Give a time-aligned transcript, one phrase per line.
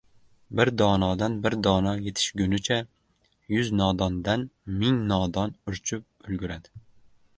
[0.59, 2.79] Bir donodan bir dono yetishgunicha,
[3.57, 4.49] yuz nodondan
[4.81, 6.75] ming nodon urchib ulguradi.